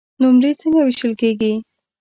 [0.21, 1.53] نمرې څنګه وېشل کیږي؟